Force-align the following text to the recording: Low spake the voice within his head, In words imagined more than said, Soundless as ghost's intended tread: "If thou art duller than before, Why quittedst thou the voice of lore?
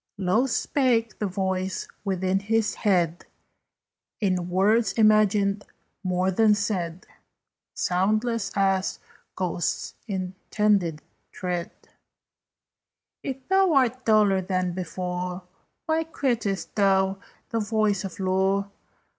Low 0.17 0.47
spake 0.47 1.19
the 1.19 1.27
voice 1.27 1.87
within 2.03 2.39
his 2.39 2.73
head, 2.73 3.27
In 4.19 4.49
words 4.49 4.93
imagined 4.93 5.63
more 6.03 6.31
than 6.31 6.55
said, 6.55 7.05
Soundless 7.75 8.51
as 8.55 8.97
ghost's 9.35 9.93
intended 10.07 11.03
tread: 11.31 11.69
"If 13.21 13.47
thou 13.47 13.73
art 13.73 14.03
duller 14.03 14.41
than 14.41 14.71
before, 14.73 15.43
Why 15.85 16.03
quittedst 16.03 16.73
thou 16.73 17.19
the 17.49 17.59
voice 17.59 18.03
of 18.03 18.19
lore? 18.19 18.71